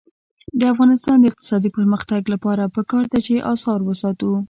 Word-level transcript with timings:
د 0.59 0.61
افغانستان 0.73 1.17
د 1.19 1.25
اقتصادي 1.31 1.69
پرمختګ 1.77 2.21
لپاره 2.33 2.71
پکار 2.75 3.03
ده 3.11 3.19
چې 3.25 3.45
اثار 3.53 3.79
وساتو. 3.83 4.31